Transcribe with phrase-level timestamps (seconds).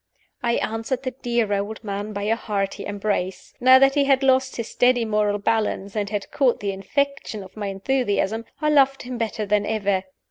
[0.41, 3.53] I answered the dear old man by a hearty embrace.
[3.59, 7.55] Now that he had lost his steady moral balance, and had caught the infection of
[7.55, 10.05] my enthusiasm, I loved him better than ever.